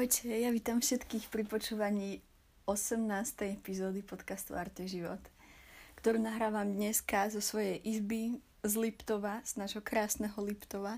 Ahojte, 0.00 0.32
ja 0.32 0.48
vítam 0.48 0.80
všetkých 0.80 1.28
pri 1.28 1.44
počúvaní 1.44 2.24
18. 2.64 3.04
epizódy 3.52 4.00
podcastu 4.00 4.56
Arte 4.56 4.88
Život, 4.88 5.20
ktorú 6.00 6.16
nahrávam 6.16 6.72
dneska 6.72 7.28
zo 7.28 7.44
svojej 7.44 7.84
izby 7.84 8.40
z 8.64 8.80
Liptova, 8.80 9.44
z 9.44 9.60
nášho 9.60 9.84
krásneho 9.84 10.32
Liptova, 10.40 10.96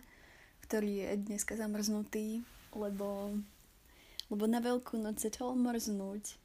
ktorý 0.63 1.03
je 1.03 1.19
dneska 1.19 1.59
zamrznutý, 1.59 2.47
lebo, 2.79 3.35
lebo 4.31 4.45
na 4.47 4.63
veľkú 4.63 4.95
noc 5.03 5.19
začalo 5.19 5.59
mrznúť, 5.59 6.39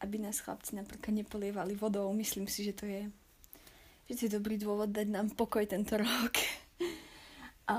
aby 0.00 0.16
nás 0.16 0.40
chlapci 0.40 0.80
napríklad 0.80 1.12
nepolievali 1.12 1.76
vodou. 1.76 2.08
Myslím 2.16 2.48
si, 2.48 2.64
že 2.64 2.72
to 2.72 2.88
je, 2.88 3.12
že 4.08 4.16
to 4.16 4.22
je 4.24 4.36
dobrý 4.40 4.56
dôvod 4.56 4.96
dať 4.96 5.12
nám 5.12 5.36
pokoj 5.36 5.68
tento 5.68 6.00
rok. 6.00 6.32
A 7.68 7.76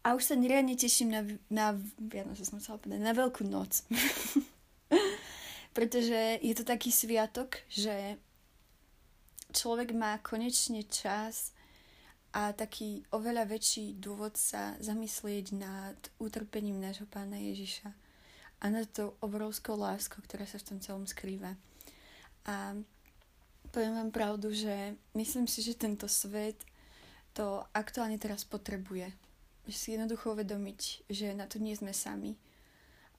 a 0.00 0.16
už 0.16 0.32
sa 0.32 0.34
nereálne 0.36 0.72
teším 0.76 1.12
na, 1.12 1.22
na 1.52 1.66
Vianoce, 2.00 2.48
som 2.48 2.56
chcela 2.56 2.80
povedať, 2.80 3.04
na 3.04 3.12
Veľkú 3.12 3.44
noc. 3.44 3.84
Pretože 5.76 6.40
je 6.40 6.54
to 6.56 6.64
taký 6.64 6.88
sviatok, 6.88 7.60
že 7.68 8.16
človek 9.52 9.92
má 9.92 10.16
konečne 10.24 10.88
čas 10.88 11.52
a 12.32 12.54
taký 12.54 13.02
oveľa 13.10 13.44
väčší 13.44 13.98
dôvod 13.98 14.38
sa 14.38 14.78
zamyslieť 14.78 15.46
nad 15.54 15.98
utrpením 16.22 16.78
nášho 16.78 17.06
pána 17.10 17.36
Ježiša 17.36 17.90
a 18.60 18.64
nad 18.70 18.86
tou 18.88 19.18
obrovskou 19.20 19.74
láskou, 19.74 20.22
ktorá 20.22 20.46
sa 20.46 20.56
v 20.62 20.66
tom 20.74 20.78
celom 20.78 21.04
skrýva. 21.04 21.58
A 22.48 22.78
poviem 23.74 23.98
vám 23.98 24.10
pravdu, 24.14 24.54
že 24.54 24.96
myslím 25.12 25.44
si, 25.44 25.60
že 25.60 25.76
tento 25.76 26.08
svet 26.08 26.56
to 27.34 27.62
aktuálne 27.74 28.18
teraz 28.18 28.42
potrebuje 28.46 29.10
si 29.70 29.96
jednoducho 29.96 30.34
uvedomiť, 30.34 31.10
že 31.10 31.34
na 31.34 31.46
to 31.46 31.62
nie 31.62 31.74
sme 31.74 31.94
sami. 31.94 32.36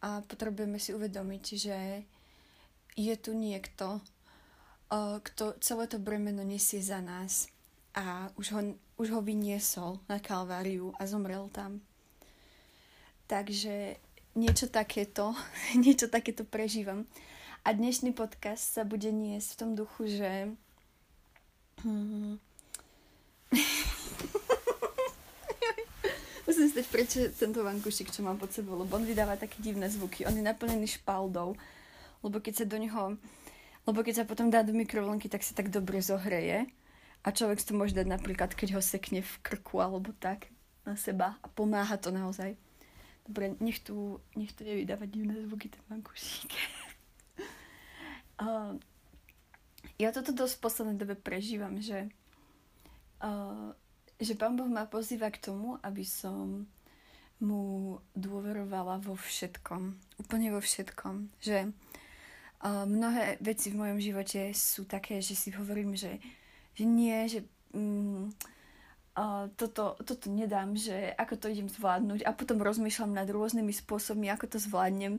A 0.02 0.22
potrebujeme 0.26 0.78
si 0.78 0.94
uvedomiť, 0.94 1.44
že 1.58 1.78
je 2.96 3.16
tu 3.16 3.32
niekto, 3.34 4.04
kto 5.24 5.56
celé 5.64 5.88
to 5.88 5.98
bremeno 6.02 6.44
nesie 6.44 6.84
za 6.84 7.00
nás 7.00 7.48
a 7.96 8.32
už 8.36 8.48
ho, 8.52 8.62
už 9.00 9.08
ho 9.12 9.22
vyniesol 9.24 10.00
na 10.08 10.20
Kalváriu 10.20 10.92
a 11.00 11.08
zomrel 11.08 11.48
tam. 11.52 11.80
Takže 13.28 13.96
niečo 14.36 14.68
takéto, 14.68 15.36
niečo 15.84 16.08
takéto 16.12 16.44
prežívam. 16.44 17.08
A 17.62 17.78
dnešný 17.78 18.18
podcast 18.18 18.74
sa 18.74 18.82
bude 18.82 19.14
niesť 19.14 19.54
v 19.54 19.60
tom 19.60 19.72
duchu, 19.78 20.10
že 20.10 20.50
Musím 26.62 26.78
stať 26.78 26.94
prečo 26.94 27.20
tento 27.42 27.66
vankušik, 27.66 28.14
čo 28.14 28.22
mám 28.22 28.38
pod 28.38 28.54
sebou, 28.54 28.78
lebo 28.78 28.94
on 28.94 29.02
vydáva 29.02 29.34
také 29.34 29.58
divné 29.66 29.90
zvuky. 29.90 30.30
On 30.30 30.36
je 30.38 30.45
naplnený 30.45 30.94
špaldou, 30.94 31.58
lebo 32.22 32.38
keď 32.38 32.53
sa 32.53 32.66
do 32.70 32.78
neho, 32.78 33.18
lebo 33.90 34.06
keď 34.06 34.22
sa 34.22 34.30
potom 34.30 34.53
dá 34.53 34.62
do 34.62 34.70
mikrovlnky, 34.70 35.26
tak 35.26 35.42
sa 35.42 35.58
tak 35.58 35.73
dobre 35.73 36.06
zohreje. 36.06 36.70
A 37.26 37.34
človek 37.34 37.58
si 37.58 37.66
to 37.66 37.73
môže 37.73 37.98
dať 37.98 38.06
napríklad, 38.06 38.53
keď 38.53 38.78
ho 38.78 38.81
sekne 38.86 39.26
v 39.26 39.34
krku 39.42 39.81
alebo 39.81 40.14
tak 40.14 40.53
na 40.86 40.94
seba 40.94 41.42
a 41.42 41.50
pomáha 41.50 41.98
to 41.98 42.14
naozaj. 42.14 42.53
Dobre, 43.25 43.58
nech 43.58 43.81
tu, 43.81 44.22
nech 44.38 44.53
tu 44.53 44.62
nevydávať 44.62 45.09
divné 45.09 45.42
zvuky 45.42 45.66
ten 45.66 45.81
vankušík. 45.90 46.53
uh, 48.46 48.78
ja 49.98 50.14
toto 50.14 50.30
dosť 50.30 50.62
v 50.62 50.64
poslednej 50.70 50.98
dobe 51.02 51.18
prežívam, 51.18 51.81
že 51.81 52.06
uh, 53.25 53.73
že 54.22 54.38
Pán 54.38 54.54
Boh 54.54 54.70
ma 54.70 54.86
pozýva 54.86 55.34
k 55.34 55.42
tomu, 55.42 55.82
aby 55.82 56.06
som 56.06 56.70
mu 57.42 57.98
dôverovala 58.14 59.02
vo 59.02 59.18
všetkom. 59.18 59.98
Úplne 60.22 60.48
vo 60.54 60.62
všetkom. 60.62 61.34
Že 61.42 61.74
uh, 61.74 62.86
mnohé 62.86 63.42
veci 63.42 63.74
v 63.74 63.81
mojom 63.81 63.98
živote 63.98 64.54
sú 64.54 64.86
také, 64.86 65.26
že 65.26 65.34
si 65.34 65.50
hovorím, 65.50 65.98
že, 65.98 66.22
že 66.78 66.86
nie, 66.86 67.18
že 67.26 67.42
um, 67.74 68.30
uh, 69.18 69.50
toto, 69.58 69.98
toto 70.06 70.30
nedám, 70.30 70.78
že 70.78 71.18
ako 71.18 71.34
to 71.42 71.46
idem 71.50 71.66
zvládnuť 71.66 72.22
a 72.22 72.31
potom 72.38 72.62
rozmýšľam 72.62 73.18
nad 73.18 73.26
rôznymi 73.26 73.74
spôsobmi, 73.74 74.30
ako 74.30 74.46
to 74.46 74.58
zvládnem 74.62 75.18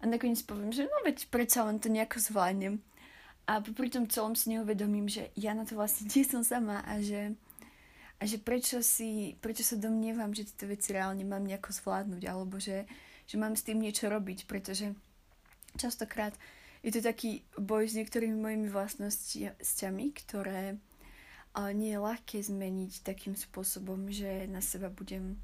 a 0.00 0.04
nakoniec 0.04 0.40
poviem, 0.44 0.72
že 0.72 0.84
no 0.84 0.96
veď 1.04 1.26
predsa 1.32 1.64
len 1.64 1.80
to 1.80 1.88
nejako 1.88 2.20
zvládnem. 2.20 2.84
A 3.46 3.62
pri 3.62 3.88
tom 3.88 4.10
celom 4.10 4.34
si 4.34 4.50
neuvedomím, 4.50 5.06
že 5.06 5.30
ja 5.38 5.54
na 5.54 5.62
to 5.62 5.78
vlastne 5.78 6.06
nie 6.12 6.24
som 6.26 6.42
sama 6.44 6.82
a 6.84 7.00
že 7.00 7.34
a 8.16 8.22
že 8.24 8.40
prečo, 8.40 8.80
si, 8.80 9.36
prečo 9.44 9.60
sa 9.60 9.76
domnievam, 9.76 10.32
že 10.32 10.48
tieto 10.48 10.72
veci 10.72 10.96
reálne 10.96 11.20
mám 11.28 11.44
nejako 11.44 11.68
zvládnuť 11.76 12.22
alebo 12.24 12.56
že, 12.56 12.88
že 13.28 13.36
mám 13.36 13.52
s 13.52 13.66
tým 13.66 13.76
niečo 13.76 14.08
robiť, 14.08 14.48
pretože 14.48 14.96
častokrát 15.76 16.32
je 16.80 16.96
to 16.96 17.04
taký 17.04 17.44
boj 17.60 17.84
s 17.84 17.98
niektorými 17.98 18.36
mojimi 18.36 18.68
vlastnosťami, 18.72 20.06
ktoré 20.16 20.80
nie 21.76 21.92
je 21.92 22.00
ľahké 22.00 22.40
zmeniť 22.40 23.04
takým 23.04 23.32
spôsobom, 23.36 24.08
že 24.12 24.48
na 24.48 24.60
seba 24.60 24.92
budem 24.92 25.40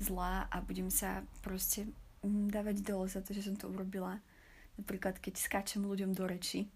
zlá 0.00 0.48
a 0.48 0.60
budem 0.64 0.88
sa 0.88 1.24
proste 1.44 1.88
mm, 2.24 2.48
dávať 2.48 2.76
dole 2.80 3.06
za 3.08 3.20
to, 3.20 3.36
že 3.36 3.44
som 3.44 3.56
to 3.56 3.68
urobila. 3.68 4.18
Napríklad, 4.80 5.20
keď 5.20 5.38
skáčem 5.38 5.84
ľuďom 5.84 6.16
do 6.16 6.24
reči, 6.26 6.66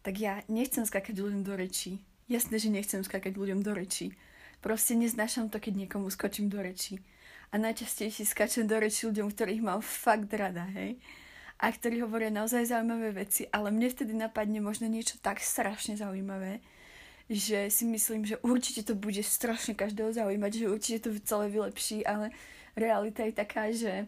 tak 0.00 0.22
ja 0.22 0.40
nechcem 0.46 0.86
skákať 0.86 1.18
ľuďom 1.18 1.42
do 1.44 1.52
reči. 1.52 2.00
Jasné, 2.30 2.56
že 2.62 2.72
nechcem 2.72 3.02
skákať 3.04 3.36
ľuďom 3.36 3.60
do 3.60 3.74
reči 3.74 4.14
Proste 4.62 4.94
neznášam 4.94 5.50
to, 5.50 5.58
keď 5.58 5.74
niekomu 5.74 6.06
skočím 6.06 6.46
do 6.46 6.62
reči. 6.62 7.02
A 7.50 7.58
najčastejšie 7.58 8.24
skačem 8.24 8.64
do 8.64 8.78
reči 8.78 9.10
ľuďom, 9.10 9.34
ktorých 9.34 9.60
mám 9.60 9.82
fakt 9.82 10.30
rada, 10.32 10.64
hej. 10.70 11.02
A 11.58 11.68
ktorí 11.68 12.00
hovoria 12.00 12.30
naozaj 12.30 12.70
zaujímavé 12.70 13.26
veci, 13.26 13.50
ale 13.50 13.74
mne 13.74 13.90
vtedy 13.90 14.14
napadne 14.14 14.62
možno 14.62 14.86
niečo 14.86 15.18
tak 15.18 15.42
strašne 15.42 15.98
zaujímavé, 15.98 16.62
že 17.26 17.70
si 17.74 17.84
myslím, 17.90 18.22
že 18.22 18.38
určite 18.42 18.86
to 18.86 18.94
bude 18.94 19.20
strašne 19.22 19.74
každého 19.74 20.14
zaujímať, 20.14 20.52
že 20.58 20.72
určite 20.72 20.98
to 21.06 21.10
celé 21.22 21.50
vylepší, 21.50 22.06
ale 22.06 22.30
realita 22.78 23.26
je 23.26 23.34
taká, 23.34 23.70
že, 23.74 24.06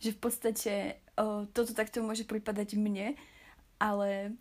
že 0.00 0.12
v 0.12 0.18
podstate 0.20 0.72
o, 1.16 1.48
toto 1.50 1.72
takto 1.72 2.04
môže 2.04 2.28
pripadať 2.28 2.76
mne, 2.76 3.16
ale, 3.80 4.36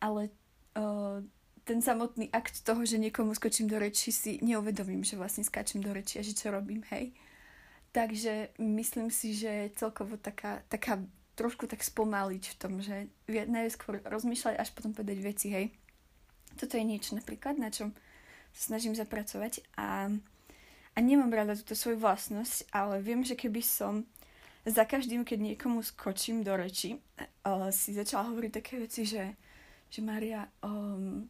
ale 0.00 0.32
o, 0.76 1.20
ten 1.66 1.82
samotný 1.82 2.30
akt 2.30 2.62
toho, 2.62 2.86
že 2.86 2.94
niekomu 2.96 3.34
skočím 3.34 3.66
do 3.66 3.76
reči, 3.82 4.14
si 4.14 4.38
neuvedomím, 4.38 5.02
že 5.02 5.18
vlastne 5.18 5.42
skáčem 5.42 5.82
do 5.82 5.90
reči 5.90 6.22
a 6.22 6.26
že 6.26 6.32
čo 6.32 6.54
robím, 6.54 6.86
hej. 6.94 7.10
Takže 7.90 8.54
myslím 8.62 9.10
si, 9.10 9.34
že 9.34 9.74
celkovo 9.74 10.14
taká, 10.14 10.62
taká 10.70 11.02
trošku 11.34 11.66
tak 11.66 11.82
spomaliť 11.82 12.44
v 12.54 12.56
tom, 12.56 12.72
že 12.78 13.10
najskôr 13.28 13.98
rozmýšľať, 14.06 14.54
až 14.56 14.70
potom 14.72 14.94
povedať 14.94 15.18
veci, 15.20 15.50
hej. 15.50 15.66
Toto 16.54 16.78
je 16.78 16.86
niečo 16.86 17.18
napríklad, 17.18 17.58
na 17.58 17.68
čom 17.68 17.92
sa 18.54 18.72
snažím 18.72 18.96
zapracovať 18.96 19.60
a, 19.76 20.08
a 20.94 20.98
nemám 21.02 21.34
rada 21.34 21.58
túto 21.58 21.76
svoju 21.76 22.00
vlastnosť, 22.00 22.72
ale 22.72 23.04
viem, 23.04 23.20
že 23.26 23.36
keby 23.36 23.60
som 23.60 24.08
za 24.66 24.82
každým, 24.82 25.22
keď 25.22 25.54
niekomu 25.54 25.84
skočím 25.84 26.40
do 26.42 26.56
reči, 26.56 26.96
uh, 27.46 27.68
si 27.70 27.94
začala 27.94 28.32
hovoriť 28.32 28.50
také 28.50 28.80
veci, 28.82 29.06
že, 29.06 29.36
že 29.86 30.00
Maria, 30.02 30.48
um, 30.64 31.28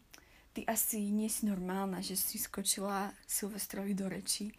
ty 0.56 0.64
asi 0.64 1.12
nie 1.12 1.28
si 1.28 1.44
normálna, 1.44 2.00
že 2.00 2.16
si 2.16 2.40
skočila 2.40 3.12
Silvestrovi 3.28 3.92
do 3.92 4.08
reči. 4.08 4.56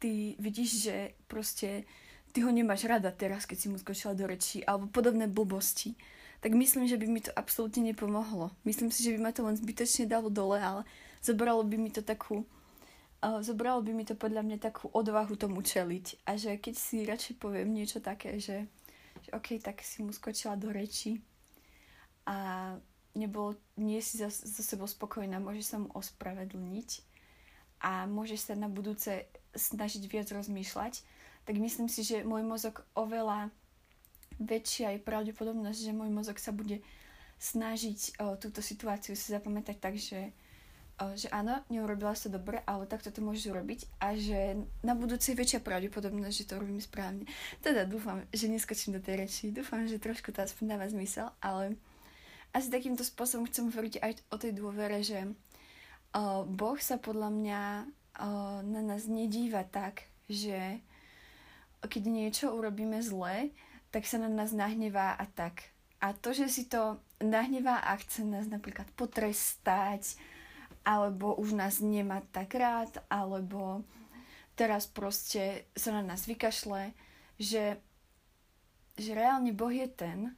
Ty 0.00 0.40
vidíš, 0.40 0.88
že 0.88 0.96
proste 1.28 1.84
ty 2.32 2.40
ho 2.40 2.48
nemáš 2.48 2.88
rada 2.88 3.12
teraz, 3.12 3.44
keď 3.44 3.58
si 3.60 3.68
mu 3.68 3.76
skočila 3.76 4.16
do 4.16 4.24
reči, 4.24 4.64
alebo 4.64 4.88
podobné 4.88 5.28
blbosti. 5.28 6.00
Tak 6.40 6.56
myslím, 6.56 6.88
že 6.88 6.96
by 6.96 7.06
mi 7.12 7.20
to 7.20 7.28
absolútne 7.36 7.84
nepomohlo. 7.84 8.56
Myslím 8.64 8.88
si, 8.88 9.04
že 9.04 9.12
by 9.12 9.20
ma 9.20 9.30
to 9.36 9.44
len 9.44 9.60
zbytočne 9.60 10.08
dalo 10.08 10.32
dole, 10.32 10.56
ale 10.56 10.88
zobralo 11.20 11.60
by 11.60 11.76
mi 11.76 11.92
to 11.92 12.00
takú 12.00 12.48
zobralo 13.40 13.80
by 13.80 13.92
mi 13.96 14.04
to 14.04 14.12
podľa 14.12 14.44
mňa 14.44 14.58
takú 14.60 14.92
odvahu 14.92 15.32
tomu 15.40 15.64
čeliť. 15.64 16.28
A 16.28 16.36
že 16.36 16.60
keď 16.60 16.74
si 16.76 17.08
radšej 17.08 17.40
poviem 17.40 17.72
niečo 17.72 18.04
také, 18.04 18.36
že, 18.36 18.68
že 19.24 19.30
OK, 19.32 19.56
tak 19.64 19.80
si 19.80 20.04
mu 20.04 20.12
skočila 20.12 20.60
do 20.60 20.68
reči 20.68 21.24
a 22.28 22.36
nebolo, 23.14 23.54
nie 23.78 24.02
si 24.02 24.18
za, 24.18 24.28
za 24.28 24.62
sebou 24.62 24.90
spokojná, 24.90 25.38
môžeš 25.38 25.64
sa 25.64 25.76
mu 25.78 25.88
ospravedlniť 25.94 26.90
a 27.80 28.10
môžeš 28.10 28.50
sa 28.50 28.54
na 28.58 28.66
budúce 28.66 29.26
snažiť 29.54 30.02
viac 30.10 30.28
rozmýšľať, 30.30 31.00
tak 31.46 31.54
myslím 31.60 31.86
si, 31.86 32.02
že 32.02 32.26
môj 32.26 32.42
mozog 32.42 32.82
oveľa 32.98 33.54
väčšia 34.42 34.98
je 34.98 35.06
pravdepodobnosť, 35.06 35.78
že 35.78 35.96
môj 35.96 36.10
mozog 36.10 36.42
sa 36.42 36.50
bude 36.50 36.82
snažiť 37.38 38.18
o, 38.18 38.34
túto 38.40 38.64
situáciu 38.64 39.14
si 39.14 39.30
zapamätať 39.30 39.76
tak, 39.78 39.94
že, 39.94 40.32
o, 40.98 41.14
že 41.14 41.28
áno, 41.30 41.60
neurobila 41.70 42.16
sa 42.16 42.32
dobre, 42.32 42.58
ale 42.66 42.88
takto 42.90 43.14
to 43.14 43.22
môžeš 43.22 43.52
urobiť 43.52 43.80
a 44.00 44.16
že 44.18 44.58
na 44.82 44.96
budúce 44.96 45.30
je 45.30 45.38
väčšia 45.38 45.60
pravdepodobnosť, 45.62 46.34
že 46.34 46.48
to 46.48 46.58
robím 46.58 46.80
správne. 46.82 47.28
Teda 47.60 47.86
dúfam, 47.86 48.24
že 48.34 48.50
neskočím 48.50 48.98
do 48.98 49.04
tej 49.04 49.28
reči, 49.28 49.54
dúfam, 49.54 49.86
že 49.86 50.02
trošku 50.02 50.34
to 50.34 50.42
aspoň 50.42 50.74
dáva 50.74 50.90
zmysel, 50.90 51.30
ale 51.38 51.78
asi 52.54 52.70
takýmto 52.70 53.02
spôsobom 53.02 53.50
chcem 53.50 53.66
hovoriť 53.68 53.94
aj 53.98 54.12
o 54.30 54.36
tej 54.38 54.52
dôvere, 54.54 55.02
že 55.02 55.26
uh, 55.26 56.46
Boh 56.46 56.78
sa 56.78 57.02
podľa 57.02 57.34
mňa 57.34 57.62
uh, 57.84 58.62
na 58.62 58.80
nás 58.80 59.10
nedíva 59.10 59.66
tak, 59.66 60.06
že 60.30 60.78
keď 61.84 62.02
niečo 62.06 62.46
urobíme 62.54 63.02
zle, 63.02 63.52
tak 63.90 64.06
sa 64.08 64.22
na 64.22 64.30
nás 64.30 64.54
nahnevá 64.54 65.18
a 65.18 65.26
tak. 65.26 65.68
A 66.00 66.14
to, 66.14 66.32
že 66.32 66.48
si 66.48 66.64
to 66.70 67.02
nahnevá 67.20 67.82
a 67.82 67.98
chce 67.98 68.24
nás 68.24 68.46
napríklad 68.48 68.88
potrestať, 68.94 70.16
alebo 70.84 71.32
už 71.40 71.56
nás 71.56 71.80
nemá 71.80 72.20
tak 72.32 72.54
rád, 72.54 73.00
alebo 73.08 73.82
teraz 74.54 74.84
proste 74.86 75.64
sa 75.72 75.96
na 75.96 76.04
nás 76.04 76.28
vykašle, 76.28 76.92
že, 77.40 77.80
že 78.94 79.10
reálne 79.16 79.50
Boh 79.56 79.72
je 79.72 79.88
ten, 79.88 80.36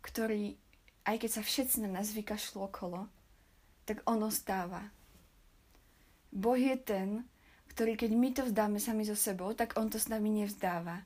ktorý, 0.00 0.56
aj 1.04 1.16
keď 1.20 1.30
sa 1.30 1.42
všetci 1.44 1.84
na 1.84 2.00
nás 2.00 2.12
vykašľú 2.16 2.58
okolo, 2.64 3.08
tak 3.84 4.00
on 4.08 4.24
ostáva. 4.24 4.88
Boh 6.32 6.56
je 6.56 6.74
ten, 6.80 7.28
ktorý 7.74 7.94
keď 7.94 8.10
my 8.16 8.28
to 8.32 8.42
vzdáme 8.48 8.78
sami 8.80 9.04
so 9.04 9.14
sebou, 9.14 9.52
tak 9.52 9.76
on 9.76 9.92
to 9.92 10.00
s 10.00 10.08
nami 10.08 10.30
nevzdáva. 10.42 11.04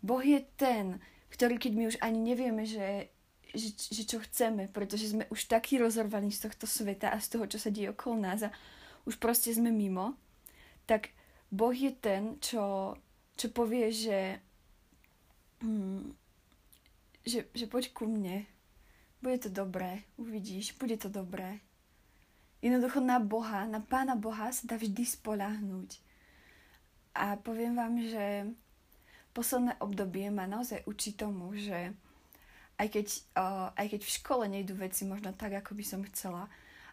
Boh 0.00 0.22
je 0.22 0.40
ten, 0.56 1.02
ktorý 1.34 1.58
keď 1.58 1.72
my 1.74 1.84
už 1.90 1.96
ani 2.00 2.20
nevieme, 2.20 2.62
že, 2.64 3.10
že, 3.52 3.74
že 3.76 4.02
čo 4.06 4.18
chceme, 4.22 4.70
pretože 4.70 5.10
sme 5.10 5.24
už 5.28 5.50
takí 5.50 5.76
rozorvaní 5.76 6.30
z 6.30 6.48
tohto 6.48 6.68
sveta 6.68 7.10
a 7.10 7.18
z 7.18 7.36
toho, 7.36 7.44
čo 7.48 7.58
sa 7.58 7.72
deje 7.72 7.90
okolo 7.90 8.20
nás 8.20 8.46
a 8.46 8.54
už 9.08 9.18
proste 9.18 9.50
sme 9.50 9.74
mimo, 9.74 10.14
tak 10.86 11.10
Boh 11.52 11.74
je 11.74 11.92
ten, 11.92 12.38
čo, 12.40 12.96
čo 13.36 13.46
povie, 13.52 13.92
že, 13.92 14.40
hm, 15.60 16.12
že, 17.26 17.48
že 17.52 17.64
poď 17.68 17.92
ku 17.92 18.08
mne, 18.08 18.48
bude 19.22 19.38
to 19.38 19.48
dobré, 19.48 20.02
uvidíš, 20.18 20.74
bude 20.76 20.98
to 20.98 21.08
dobré. 21.08 21.62
Jednoducho 22.62 22.98
na 23.02 23.18
Boha, 23.18 23.66
na 23.66 23.78
Pána 23.78 24.18
Boha 24.18 24.50
sa 24.50 24.66
dá 24.66 24.76
vždy 24.78 25.02
spolahnúť. 25.06 25.98
A 27.14 27.38
poviem 27.38 27.74
vám, 27.74 27.98
že 28.02 28.50
posledné 29.34 29.78
obdobie 29.78 30.30
ma 30.30 30.46
naozaj 30.46 30.82
učí 30.86 31.14
tomu, 31.14 31.54
že 31.54 31.94
aj 32.78 32.88
keď, 32.90 33.06
uh, 33.38 33.68
aj 33.78 33.86
keď 33.94 34.00
v 34.02 34.14
škole 34.22 34.44
nejdú 34.50 34.74
veci 34.74 35.06
možno 35.06 35.30
tak, 35.34 35.54
ako 35.54 35.74
by 35.74 35.84
som 35.86 36.00
chcela, 36.10 36.50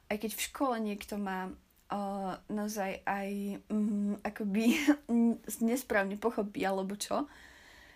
aj 0.09 0.17
keď 0.21 0.31
v 0.37 0.45
škole 0.49 0.75
niekto 0.81 1.17
má 1.17 1.49
uh, 1.49 2.33
naozaj 2.49 3.01
aj 3.05 3.29
um, 3.73 4.17
akoby 4.21 4.77
nesprávne 5.69 6.17
pochopí 6.17 6.61
alebo 6.65 6.93
čo, 6.93 7.25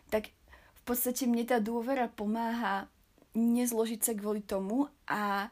tak 0.10 0.30
v 0.74 0.82
podstate 0.86 1.26
mne 1.26 1.46
tá 1.48 1.58
dôvera 1.58 2.10
pomáha 2.10 2.90
nezložiť 3.34 4.00
sa 4.02 4.14
kvôli 4.14 4.46
tomu 4.46 4.90
a 5.10 5.50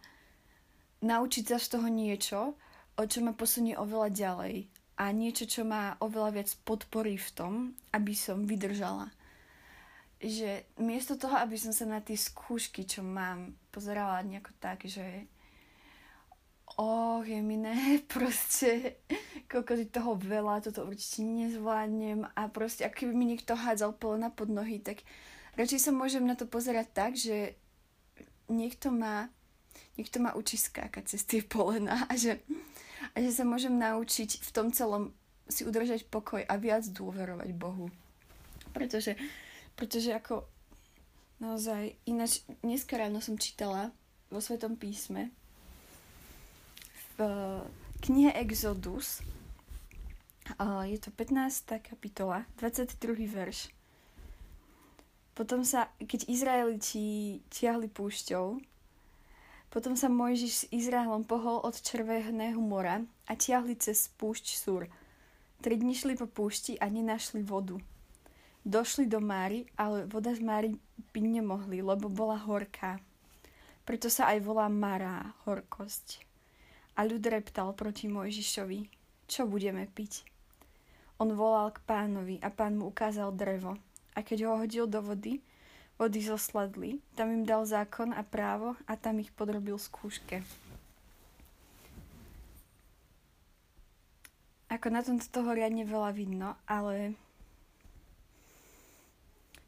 naučiť 1.02 1.44
sa 1.50 1.58
z 1.58 1.68
toho 1.78 1.88
niečo, 1.90 2.54
o 2.98 3.04
čo 3.10 3.26
ma 3.26 3.34
posunie 3.34 3.74
oveľa 3.74 4.10
ďalej 4.14 4.56
a 5.02 5.10
niečo, 5.10 5.50
čo 5.50 5.62
ma 5.66 5.98
oveľa 5.98 6.30
viac 6.38 6.50
podporí 6.62 7.18
v 7.18 7.30
tom, 7.34 7.54
aby 7.90 8.14
som 8.14 8.46
vydržala. 8.46 9.10
Že 10.22 10.78
miesto 10.78 11.18
toho, 11.18 11.34
aby 11.42 11.58
som 11.58 11.74
sa 11.74 11.90
na 11.90 11.98
tie 11.98 12.14
skúšky, 12.14 12.86
čo 12.86 13.02
mám, 13.02 13.58
pozerala 13.74 14.22
nejako 14.22 14.54
tak, 14.62 14.86
že 14.86 15.26
oh, 16.78 17.26
je 17.26 17.42
mi 17.42 17.58
ne, 17.58 17.98
proste, 18.14 19.02
koľko 19.50 19.90
toho 19.90 20.14
veľa, 20.22 20.62
toto 20.62 20.86
určite 20.86 21.26
nezvládnem 21.26 22.30
a 22.38 22.42
proste, 22.54 22.86
ako 22.86 22.96
keby 23.02 23.14
mi 23.18 23.26
niekto 23.34 23.58
hádzal 23.58 23.98
polena 23.98 24.30
pod 24.30 24.54
nohy, 24.54 24.78
tak 24.78 25.02
radšej 25.58 25.90
sa 25.90 25.92
môžem 25.92 26.24
na 26.24 26.38
to 26.38 26.46
pozerať 26.46 26.88
tak, 26.94 27.18
že 27.18 27.58
niekto 28.52 28.92
ma, 28.92 29.32
niekto 29.96 30.20
ma 30.20 30.36
učí 30.36 30.60
skákať 30.60 31.16
cez 31.16 31.24
tie 31.26 31.42
polena 31.42 32.06
a 32.08 32.14
že 32.20 32.44
a 33.12 33.16
že 33.20 33.32
sa 33.34 33.44
môžem 33.44 33.76
naučiť 33.76 34.46
v 34.46 34.50
tom 34.54 34.70
celom 34.72 35.12
si 35.52 35.68
udržať 35.68 36.08
pokoj 36.08 36.40
a 36.46 36.54
viac 36.56 36.86
dôverovať 36.88 37.50
Bohu. 37.52 37.92
Pretože, 38.72 39.20
pretože 39.76 40.16
ako 40.16 40.48
naozaj, 41.44 41.98
ináč 42.08 42.46
dneska 42.64 42.96
ráno 42.96 43.20
som 43.20 43.36
čítala 43.36 43.92
vo 44.32 44.40
Svetom 44.40 44.80
písme 44.80 45.34
v 47.18 47.28
knihe 48.00 48.32
Exodus, 48.40 49.20
je 50.88 50.98
to 51.02 51.12
15. 51.12 51.84
kapitola, 51.84 52.48
22. 52.64 53.28
verš. 53.28 53.72
Potom 55.32 55.64
sa, 55.64 55.88
keď 56.00 56.28
Izraeliti 56.28 57.40
tiahli 57.48 57.88
púšťou, 57.88 58.60
potom 59.72 59.96
sa 59.96 60.12
Mojžiš 60.12 60.52
s 60.52 60.66
Izraelom 60.68 61.24
pohol 61.24 61.64
od 61.64 61.72
Červeného 61.80 62.60
mora 62.60 63.08
a 63.24 63.34
tiahli 63.40 63.80
cez 63.80 64.12
púšť 64.20 64.46
Sur. 64.60 64.92
Tri 65.64 65.80
dni 65.80 65.96
šli 65.96 66.20
po 66.20 66.28
púšti 66.28 66.76
a 66.76 66.92
nenašli 66.92 67.40
vodu. 67.40 67.80
Došli 68.68 69.08
do 69.08 69.24
Máry, 69.24 69.64
ale 69.80 70.04
voda 70.12 70.36
z 70.36 70.44
Máry 70.44 70.76
by 71.16 71.22
nemohli, 71.24 71.80
lebo 71.80 72.12
bola 72.12 72.36
horká. 72.36 73.00
Preto 73.88 74.12
sa 74.12 74.36
aj 74.36 74.44
volá 74.44 74.68
Mará, 74.68 75.34
horkosť. 75.48 76.20
A 77.00 77.08
ľud 77.08 77.24
reptal 77.24 77.72
proti 77.72 78.12
Mojžišovi, 78.12 78.92
čo 79.32 79.48
budeme 79.48 79.88
piť. 79.88 80.28
On 81.24 81.32
volal 81.32 81.72
k 81.72 81.80
pánovi 81.88 82.44
a 82.44 82.52
pán 82.52 82.76
mu 82.76 82.92
ukázal 82.92 83.32
drevo. 83.32 83.80
A 84.16 84.24
keď 84.26 84.52
ho 84.52 84.60
hodil 84.60 84.86
do 84.88 85.00
vody, 85.00 85.40
vody 86.02 86.20
zosladli. 86.26 87.00
Tam 87.14 87.30
im 87.30 87.46
dal 87.46 87.64
zákon 87.64 88.12
a 88.12 88.26
právo 88.26 88.74
a 88.90 88.98
tam 88.98 89.22
ich 89.22 89.30
podrobil 89.32 89.78
skúške. 89.78 90.42
Ako 94.72 94.88
na 94.88 95.04
tomto 95.04 95.28
toho 95.28 95.52
riadne 95.52 95.84
veľa 95.84 96.16
vidno, 96.16 96.56
ale 96.64 97.14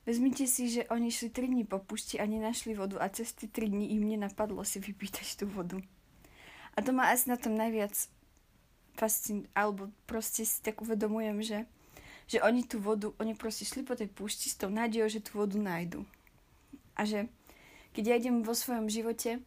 vezmite 0.08 0.48
si, 0.48 0.72
že 0.72 0.88
oni 0.88 1.12
šli 1.12 1.28
3 1.28 1.52
dní 1.52 1.64
po 1.68 1.84
pušti 1.84 2.18
a 2.18 2.26
nenašli 2.26 2.72
vodu 2.72 3.04
a 3.04 3.12
cez 3.12 3.36
tie 3.36 3.52
3 3.52 3.68
dní 3.68 3.92
im 4.00 4.08
nenapadlo 4.08 4.64
si 4.64 4.80
vypýtať 4.80 5.44
tú 5.44 5.46
vodu. 5.52 5.84
A 6.74 6.82
to 6.82 6.96
ma 6.96 7.12
asi 7.12 7.28
na 7.28 7.36
tom 7.36 7.54
najviac 7.54 7.94
fascin, 8.96 9.46
alebo 9.54 9.92
proste 10.08 10.48
si 10.48 10.64
tak 10.64 10.80
uvedomujem, 10.80 11.38
že, 11.44 11.60
že 12.28 12.42
oni 12.42 12.64
tú 12.64 12.80
vodu, 12.80 13.12
oni 13.20 13.36
proste 13.36 13.68
šli 13.68 13.84
po 13.84 13.94
tej 13.94 14.10
púšti 14.10 14.48
s 14.50 14.58
tou 14.58 14.72
nádejou, 14.72 15.08
že 15.12 15.24
tú 15.24 15.40
vodu 15.40 15.60
nájdu. 15.60 16.08
A 16.96 17.04
že 17.04 17.28
keď 17.94 18.04
ja 18.10 18.16
idem 18.18 18.42
vo 18.42 18.58
svojom 18.58 18.90
živote 18.90 19.42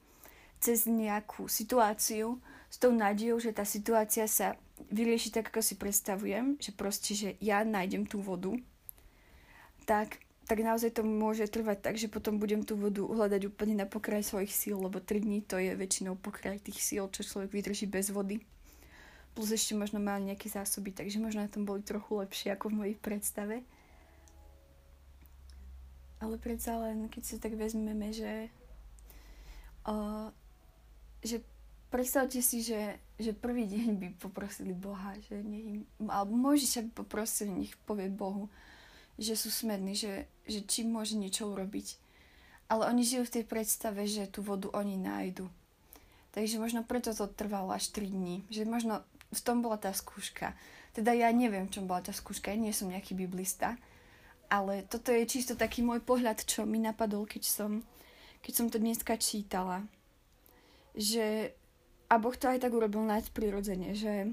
cez 0.62 0.87
nejakú 0.87 1.50
situáciu 1.50 2.38
s 2.70 2.76
tou 2.78 2.94
nádejou, 2.94 3.38
že 3.38 3.55
tá 3.55 3.67
situácia 3.67 4.26
sa 4.26 4.58
vyrieši 4.93 5.32
tak, 5.32 5.50
ako 5.50 5.61
si 5.64 5.75
predstavujem, 5.78 6.60
že 6.60 6.70
proste, 6.74 7.12
že 7.17 7.29
ja 7.41 7.65
nájdem 7.65 8.05
tú 8.05 8.20
vodu, 8.20 8.53
tak, 9.89 10.20
tak 10.44 10.58
naozaj 10.60 10.98
to 10.98 11.03
môže 11.06 11.46
trvať 11.48 11.79
tak, 11.81 11.94
že 11.96 12.10
potom 12.10 12.36
budem 12.36 12.67
tú 12.67 12.77
vodu 12.77 13.03
hľadať 13.03 13.48
úplne 13.48 13.79
na 13.79 13.86
pokraj 13.86 14.27
svojich 14.27 14.53
síl, 14.53 14.77
lebo 14.77 15.00
3 15.00 15.22
dní 15.22 15.41
to 15.46 15.56
je 15.56 15.72
väčšinou 15.72 16.19
pokraj 16.19 16.60
tých 16.60 16.82
síl, 16.82 17.06
čo 17.08 17.22
človek 17.24 17.55
vydrží 17.55 17.86
bez 17.86 18.10
vody. 18.10 18.43
Plus 19.36 19.52
ešte 19.52 19.76
možno 19.76 20.00
mal 20.00 20.16
nejaké 20.24 20.48
zásoby, 20.48 20.96
takže 20.96 21.20
možno 21.20 21.44
na 21.44 21.52
tom 21.52 21.69
boli 21.69 21.84
trochu 21.84 22.16
lepšie 22.16 22.56
ako 22.56 22.72
v 22.72 22.78
mojej 22.81 22.96
predstave. 22.96 23.60
Ale 26.16 26.40
predsa 26.40 26.81
len, 26.81 27.12
keď 27.12 27.22
si 27.22 27.36
tak 27.36 27.52
vezmeme, 27.52 28.16
že, 28.16 28.48
uh, 29.84 30.32
že 31.20 31.44
predstavte 31.93 32.40
si, 32.40 32.64
že, 32.64 32.96
že 33.20 33.36
prvý 33.36 33.69
deň 33.69 33.88
by 34.00 34.08
poprosili 34.16 34.72
Boha, 34.72 35.12
že 35.28 35.44
nech 35.44 35.64
im, 35.69 35.81
alebo 36.08 36.32
môžeš, 36.32 36.81
aby 36.81 36.90
poprosil, 37.05 37.52
nech 37.52 37.76
povie 37.84 38.08
Bohu, 38.08 38.48
že 39.20 39.36
sú 39.36 39.52
smední, 39.52 39.93
že, 39.93 40.24
že 40.48 40.64
či 40.64 40.88
môže 40.88 41.16
niečo 41.20 41.48
urobiť. 41.52 42.00
Ale 42.72 42.88
oni 42.88 43.05
žijú 43.06 43.28
v 43.28 43.34
tej 43.40 43.44
predstave, 43.44 44.08
že 44.08 44.26
tú 44.26 44.40
vodu 44.40 44.72
oni 44.74 44.98
nájdu. 44.98 45.46
Takže 46.36 46.60
možno 46.60 46.84
preto 46.84 47.16
to 47.16 47.31
trvalo 47.31 47.72
až 47.72 47.88
3 47.96 48.12
dní. 48.12 48.44
Že 48.52 48.69
možno 48.69 48.94
v 49.36 49.44
tom 49.44 49.60
bola 49.60 49.76
tá 49.76 49.93
skúška. 49.93 50.56
Teda 50.96 51.12
ja 51.12 51.28
neviem, 51.28 51.69
v 51.69 51.74
čom 51.76 51.84
bola 51.84 52.00
tá 52.00 52.12
skúška. 52.16 52.50
Ja 52.50 52.58
nie 52.58 52.72
som 52.72 52.88
nejaký 52.88 53.12
biblista 53.12 53.76
ale 54.50 54.86
toto 54.86 55.10
je 55.10 55.26
čisto 55.26 55.58
taký 55.58 55.82
môj 55.82 56.02
pohľad, 56.02 56.46
čo 56.46 56.62
mi 56.62 56.78
napadol, 56.78 57.26
keď 57.26 57.43
som, 57.46 57.82
keď 58.43 58.52
som 58.55 58.66
to 58.70 58.78
dneska 58.78 59.19
čítala. 59.19 59.82
Že, 60.94 61.52
a 62.08 62.14
Boh 62.16 62.36
to 62.38 62.48
aj 62.48 62.62
tak 62.62 62.72
urobil 62.72 63.05
prirodzene, 63.34 63.93
že 63.93 64.32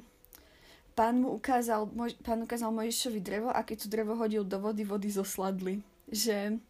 pán 0.93 1.25
mu 1.25 1.33
ukázal, 1.33 1.89
moj, 1.91 2.13
pán 2.21 2.45
ukázal 2.45 2.69
Mojžišovi 2.71 3.19
drevo 3.19 3.49
a 3.49 3.65
keď 3.65 3.85
to 3.85 3.91
drevo 3.91 4.13
hodil 4.15 4.45
do 4.45 4.61
vody, 4.61 4.85
vody 4.85 5.09
zosladli. 5.09 5.81
Že 6.07 6.61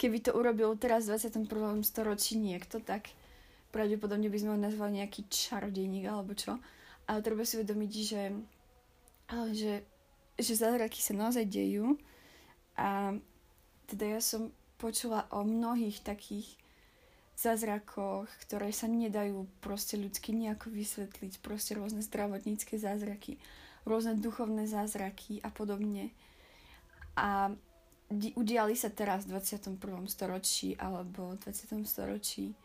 keby 0.00 0.18
to 0.24 0.32
urobil 0.32 0.72
teraz 0.80 1.06
v 1.06 1.20
21. 1.20 1.84
storočí 1.84 2.40
niekto, 2.40 2.80
tak 2.80 3.12
pravdepodobne 3.70 4.32
by 4.32 4.38
sme 4.40 4.50
ho 4.56 4.58
nazvali 4.58 5.04
nejaký 5.04 5.28
čarodejník 5.28 6.08
alebo 6.08 6.32
čo. 6.32 6.56
Ale 7.06 7.22
treba 7.22 7.46
si 7.46 7.58
uvedomiť, 7.58 7.92
že, 8.02 8.22
že, 9.54 9.74
že 10.38 10.52
zázraky 10.52 10.98
sa 10.98 11.14
naozaj 11.14 11.46
dejú 11.46 11.94
a 12.76 13.14
teda 13.86 14.18
ja 14.18 14.20
som 14.20 14.50
počula 14.76 15.24
o 15.32 15.46
mnohých 15.46 16.02
takých 16.04 16.58
zázrakoch, 17.36 18.28
ktoré 18.48 18.72
sa 18.72 18.88
nedajú 18.88 19.44
proste 19.60 20.00
ľudsky 20.00 20.32
nejako 20.32 20.72
vysvetliť, 20.72 21.44
proste 21.44 21.76
rôzne 21.76 22.00
zdravotnícke 22.00 22.80
zázraky, 22.80 23.36
rôzne 23.84 24.16
duchovné 24.16 24.64
zázraky 24.64 25.44
a 25.44 25.52
podobne. 25.52 26.10
A 27.16 27.52
udiali 28.36 28.74
sa 28.76 28.88
teraz 28.88 29.28
v 29.28 29.36
21. 29.36 29.76
storočí 30.08 30.76
alebo 30.80 31.36
v 31.36 31.48
20. 31.48 31.84
storočí. 31.84 32.56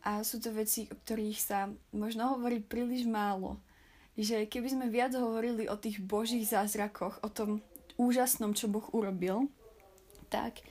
A 0.00 0.24
sú 0.24 0.40
to 0.40 0.48
veci, 0.52 0.88
o 0.88 0.96
ktorých 0.96 1.38
sa 1.38 1.68
možno 1.92 2.36
hovorí 2.36 2.60
príliš 2.64 3.04
málo. 3.04 3.60
Že 4.16 4.48
keby 4.48 4.68
sme 4.72 4.86
viac 4.88 5.12
hovorili 5.12 5.68
o 5.68 5.76
tých 5.76 6.00
božích 6.00 6.48
zázrakoch, 6.48 7.20
o 7.20 7.28
tom 7.28 7.60
úžasnom, 8.00 8.56
čo 8.56 8.72
Boh 8.72 8.84
urobil, 8.96 9.52
tak 10.32 10.64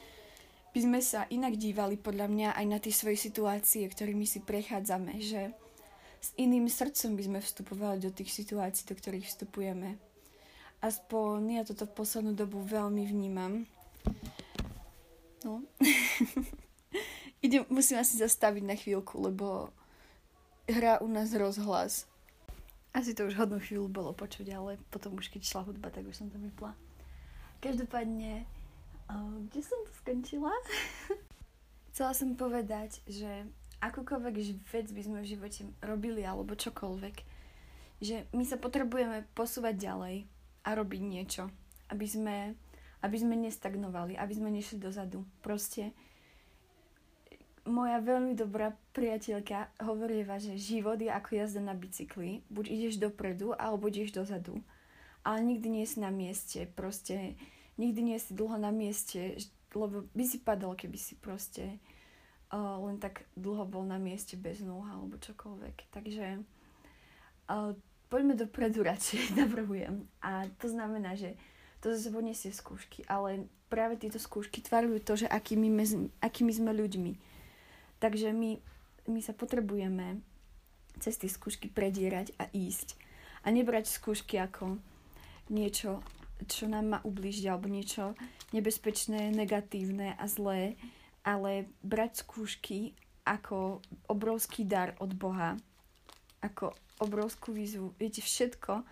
by 0.73 0.79
sme 0.81 0.99
sa 1.01 1.29
inak 1.29 1.57
dívali 1.57 1.97
podľa 1.97 2.27
mňa 2.29 2.49
aj 2.57 2.65
na 2.65 2.77
tie 2.81 2.93
svoje 2.93 3.17
situácie, 3.21 3.85
ktorými 3.85 4.25
si 4.25 4.41
prechádzame, 4.41 5.17
že 5.21 5.53
s 6.19 6.29
iným 6.35 6.67
srdcom 6.67 7.15
by 7.15 7.23
sme 7.25 7.39
vstupovali 7.41 7.97
do 8.01 8.11
tých 8.11 8.33
situácií, 8.33 8.85
do 8.89 8.95
ktorých 8.97 9.29
vstupujeme. 9.29 9.97
Aspoň 10.79 11.59
ja 11.59 11.63
toto 11.67 11.85
v 11.85 11.95
poslednú 11.95 12.31
dobu 12.35 12.63
veľmi 12.63 13.03
vnímam. 13.07 13.67
No. 15.43 15.63
Idem, 17.49 17.65
musím 17.73 17.97
asi 17.97 18.13
zastaviť 18.21 18.61
na 18.61 18.77
chvíľku, 18.77 19.17
lebo 19.17 19.73
hrá 20.69 21.01
u 21.01 21.09
nás 21.09 21.33
rozhlas. 21.33 22.05
Asi 22.93 23.17
to 23.17 23.25
už 23.25 23.41
hodnú 23.41 23.57
chvíľu 23.57 23.89
bolo 23.89 24.13
počuť, 24.13 24.53
ale 24.53 24.77
potom 24.93 25.17
už 25.17 25.33
keď 25.33 25.49
šla 25.49 25.65
hudba, 25.65 25.89
tak 25.89 26.05
už 26.05 26.13
som 26.13 26.29
to 26.29 26.37
vypla. 26.37 26.77
Každopádne, 27.57 28.45
kde 29.49 29.61
som 29.65 29.81
to 29.81 29.91
skončila? 29.97 30.53
Chcela 31.89 32.13
som 32.13 32.37
povedať, 32.37 33.01
že 33.09 33.49
akúkoľvek 33.81 34.35
vec 34.69 34.85
by 34.93 35.01
sme 35.01 35.25
v 35.25 35.31
živote 35.33 35.65
robili 35.81 36.21
alebo 36.21 36.53
čokoľvek, 36.53 37.15
že 37.97 38.29
my 38.29 38.45
sa 38.45 38.61
potrebujeme 38.61 39.25
posúvať 39.33 39.73
ďalej 39.73 40.29
a 40.61 40.69
robiť 40.77 41.01
niečo, 41.01 41.49
aby 41.89 42.05
sme, 42.05 42.53
aby 43.01 43.17
sme 43.17 43.41
nestagnovali, 43.41 44.21
aby 44.21 44.33
sme 44.37 44.53
nešli 44.53 44.77
dozadu. 44.77 45.25
Proste 45.41 45.97
moja 47.65 47.99
veľmi 47.99 48.35
dobrá 48.35 48.75
priateľka 48.93 49.71
hovorieva, 49.83 50.37
že 50.37 50.59
život 50.59 50.99
je 50.99 51.11
ako 51.11 51.29
jazda 51.35 51.61
na 51.63 51.75
bicykli. 51.75 52.43
Buď 52.47 52.65
ideš 52.71 52.95
dopredu, 52.99 53.55
alebo 53.55 53.87
ideš 53.87 54.15
dozadu. 54.15 54.59
Ale 55.23 55.43
nikdy 55.43 55.67
nie 55.67 55.85
si 55.87 55.99
na 55.99 56.11
mieste. 56.13 56.67
Proste 56.71 57.35
nikdy 57.79 58.13
nie 58.13 58.19
si 58.19 58.35
dlho 58.35 58.55
na 58.55 58.71
mieste, 58.71 59.39
lebo 59.75 60.07
by 60.11 60.23
si 60.25 60.37
padol, 60.39 60.75
keby 60.75 60.97
si 60.99 61.15
proste 61.19 61.79
uh, 62.51 62.77
len 62.83 62.97
tak 62.97 63.25
dlho 63.37 63.65
bol 63.65 63.85
na 63.85 64.01
mieste 64.01 64.35
bez 64.35 64.59
nôh 64.61 64.83
alebo 64.85 65.21
čokoľvek. 65.21 65.75
Takže 65.93 66.25
uh, 67.49 67.71
poďme 68.09 68.33
dopredu 68.35 68.81
radšej, 68.83 69.31
navrhujem. 69.39 70.09
A 70.19 70.49
to 70.57 70.67
znamená, 70.67 71.13
že 71.13 71.37
to 71.79 71.95
zase 71.95 72.11
nesie 72.19 72.51
skúšky, 72.51 73.07
ale 73.07 73.47
práve 73.71 73.95
tieto 73.95 74.19
skúšky 74.19 74.59
tvarujú 74.59 74.99
to, 74.99 75.13
že 75.15 75.27
akými, 75.31 75.71
akými 76.19 76.51
sme 76.51 76.75
ľuďmi. 76.75 77.28
Takže 77.99 78.31
my, 78.31 78.59
my 79.11 79.19
sa 79.19 79.35
potrebujeme 79.35 80.23
cez 80.99 81.15
tie 81.15 81.31
skúšky 81.31 81.71
predierať 81.71 82.35
a 82.39 82.47
ísť. 82.51 82.95
A 83.43 83.51
nebrať 83.55 83.87
skúšky 83.87 84.35
ako 84.39 84.79
niečo, 85.47 86.03
čo 86.47 86.67
nám 86.67 86.85
má 86.95 86.99
ubližiť, 87.03 87.45
alebo 87.47 87.71
niečo 87.71 88.15
nebezpečné, 88.55 89.31
negatívne 89.31 90.15
a 90.15 90.25
zlé, 90.27 90.75
ale 91.23 91.67
brať 91.83 92.23
skúšky 92.23 92.95
ako 93.27 93.83
obrovský 94.07 94.63
dar 94.65 94.95
od 94.99 95.11
Boha, 95.15 95.59
ako 96.39 96.71
obrovskú 96.99 97.51
výzvu. 97.51 97.95
Viete, 97.99 98.23
všetko, 98.23 98.83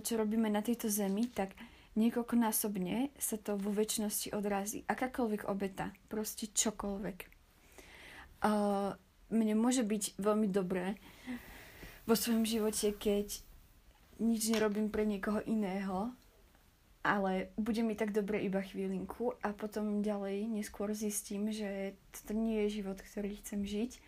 čo 0.00 0.12
robíme 0.16 0.48
na 0.48 0.64
tejto 0.64 0.88
zemi, 0.88 1.28
tak 1.28 1.52
niekoľkonásobne 1.94 3.12
sa 3.16 3.36
to 3.36 3.56
vo 3.60 3.70
väčšnosti 3.70 4.32
odrazí. 4.32 4.82
Akákoľvek 4.88 5.48
obeta, 5.48 5.92
proste 6.08 6.50
čokoľvek. 6.50 7.33
Mne 9.32 9.54
môže 9.56 9.82
byť 9.82 10.20
veľmi 10.20 10.48
dobré 10.52 11.00
vo 12.04 12.12
svojom 12.12 12.44
živote, 12.44 12.92
keď 12.92 13.40
nič 14.20 14.52
nerobím 14.52 14.92
pre 14.92 15.08
niekoho 15.08 15.40
iného, 15.48 16.12
ale 17.04 17.52
bude 17.60 17.84
mi 17.84 17.96
tak 17.96 18.16
dobre 18.16 18.40
iba 18.40 18.64
chvílinku 18.64 19.36
a 19.44 19.52
potom 19.52 20.00
ďalej 20.00 20.48
neskôr 20.48 20.92
zistím, 20.96 21.52
že 21.52 21.96
toto 22.12 22.32
nie 22.32 22.64
je 22.64 22.80
život, 22.80 22.96
ktorý 22.96 23.36
chcem 23.44 23.64
žiť 23.64 24.00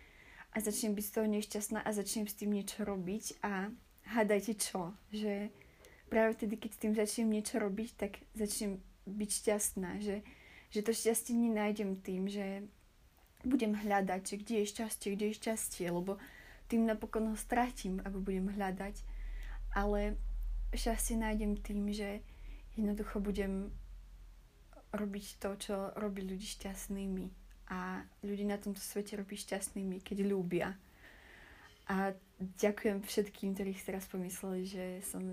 a 0.53 0.57
začnem 0.57 0.97
byť 0.97 1.05
z 1.05 1.13
toho 1.13 1.27
nešťastná 1.29 1.79
a 1.85 1.89
začnem 1.93 2.25
s 2.25 2.37
tým 2.37 2.57
niečo 2.57 2.81
robiť 2.81 3.37
a 3.45 3.69
hádajte 4.17 4.53
čo, 4.57 4.97
že 5.13 5.53
práve 6.09 6.33
vtedy, 6.33 6.57
keď 6.57 6.71
s 6.73 6.81
tým 6.81 6.93
začnem 6.97 7.29
niečo 7.29 7.61
robiť, 7.61 7.89
tak 7.93 8.11
začnem 8.33 8.81
byť 9.05 9.29
šťastná, 9.29 10.01
že, 10.01 10.25
že 10.73 10.79
to 10.81 10.91
šťastie 10.95 11.37
nenájdem 11.37 11.99
tým, 12.01 12.25
že 12.25 12.65
budem 13.45 13.77
hľadať, 13.77 14.41
kde 14.41 14.63
je 14.63 14.71
šťastie, 14.71 15.13
kde 15.13 15.25
je 15.29 15.37
šťastie, 15.37 15.87
lebo 15.91 16.17
tým 16.67 16.87
napokon 16.87 17.31
ho 17.31 17.37
stratím, 17.37 18.01
ak 18.03 18.13
budem 18.17 18.49
hľadať. 18.49 19.01
Ale 19.75 20.17
šťastie 20.73 21.19
nájdem 21.19 21.59
tým, 21.59 21.91
že 21.93 22.23
jednoducho 22.75 23.19
budem 23.19 23.69
robiť 24.93 25.25
to, 25.37 25.49
čo 25.59 25.75
robí 25.99 26.23
ľudí 26.23 26.47
šťastnými 26.47 27.29
a 27.67 27.99
ľudí 28.23 28.47
na 28.47 28.55
tomto 28.55 28.79
svete 28.79 29.19
robí 29.19 29.35
šťastnými, 29.35 29.99
keď 29.99 30.23
ľúbia. 30.23 30.71
A 31.87 32.15
ďakujem 32.39 33.03
všetkým, 33.03 33.55
ktorí 33.55 33.71
si 33.75 33.83
teraz 33.87 34.07
pomysleli, 34.07 34.63
že 34.67 34.85
som 35.07 35.23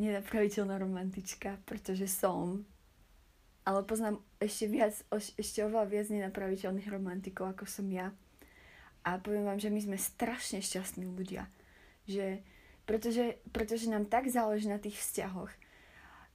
nenapraviteľná 0.00 0.80
romantička, 0.80 1.60
pretože 1.68 2.08
som. 2.08 2.64
Ale 3.62 3.86
poznám 3.86 4.18
ešte 4.42 4.66
viac, 4.66 4.94
ešte 5.14 5.62
oveľa 5.62 5.86
viac 5.86 6.06
nenapraviteľných 6.10 6.90
romantikov, 6.90 7.54
ako 7.54 7.64
som 7.66 7.86
ja. 7.86 8.10
A 9.06 9.18
poviem 9.22 9.46
vám, 9.46 9.62
že 9.62 9.70
my 9.70 9.80
sme 9.82 9.98
strašne 9.98 10.58
šťastní 10.58 11.06
ľudia. 11.06 11.46
Že, 12.10 12.42
pretože, 12.86 13.38
pretože 13.54 13.86
nám 13.86 14.10
tak 14.10 14.26
záleží 14.26 14.66
na 14.66 14.82
tých 14.82 14.98
vzťahoch 14.98 15.50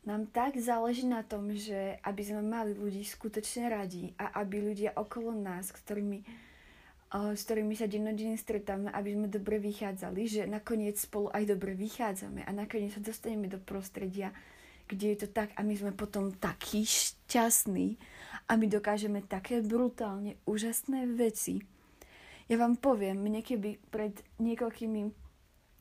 nám 0.07 0.23
tak 0.31 0.55
záleží 0.55 1.03
na 1.03 1.19
tom, 1.19 1.51
že 1.51 1.99
aby 1.99 2.23
sme 2.23 2.39
mali 2.39 2.71
ľudí 2.71 3.03
skutočne 3.03 3.67
radi 3.67 4.15
a 4.15 4.39
aby 4.39 4.63
ľudia 4.63 4.95
okolo 4.95 5.35
nás, 5.35 5.75
ktorými, 5.75 6.23
uh, 7.11 7.35
s 7.35 7.43
ktorými 7.43 7.75
sa 7.75 7.91
dennodenne 7.91 8.39
stretáme, 8.39 8.87
aby 8.95 9.19
sme 9.19 9.27
dobre 9.27 9.59
vychádzali, 9.59 10.21
že 10.23 10.41
nakoniec 10.47 10.95
spolu 10.95 11.27
aj 11.35 11.51
dobre 11.51 11.75
vychádzame 11.75 12.47
a 12.47 12.51
nakoniec 12.55 12.95
sa 12.95 13.03
dostaneme 13.03 13.51
do 13.51 13.59
prostredia, 13.59 14.31
kde 14.87 15.13
je 15.13 15.17
to 15.23 15.29
tak 15.29 15.51
a 15.55 15.61
my 15.61 15.75
sme 15.75 15.91
potom 15.91 16.31
takí 16.31 16.87
šťastní 16.87 17.99
a 18.47 18.55
my 18.55 18.65
dokážeme 18.71 19.19
také 19.23 19.59
brutálne 19.59 20.39
úžasné 20.47 21.03
veci. 21.13 21.59
Ja 22.47 22.55
vám 22.55 22.79
poviem, 22.79 23.19
mne 23.19 23.43
keby 23.43 23.91
pred 23.91 24.15
niekoľkými 24.39 25.01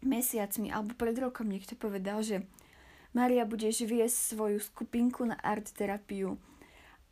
mesiacmi 0.03 0.69
alebo 0.75 0.99
pred 0.99 1.15
rokom 1.15 1.47
niekto 1.47 1.79
povedal, 1.79 2.27
že 2.27 2.43
Maria, 3.15 3.49
budeš 3.49 3.87
viesť 3.87 4.37
svoju 4.37 4.59
skupinku 4.61 5.25
na 5.25 5.39
art 5.41 5.71
terapiu 5.73 6.37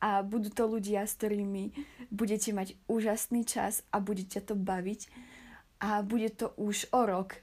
a 0.02 0.20
budú 0.20 0.52
to 0.52 0.68
ľudia, 0.68 1.06
s 1.08 1.16
ktorými 1.16 1.72
budete 2.12 2.52
mať 2.52 2.76
úžasný 2.90 3.46
čas 3.48 3.86
a 3.88 4.02
bude 4.04 4.26
ťa 4.26 4.52
to 4.52 4.54
baviť 4.58 5.08
a 5.80 6.04
bude 6.04 6.28
to 6.36 6.52
už 6.60 6.92
o 6.92 7.08
rok 7.08 7.40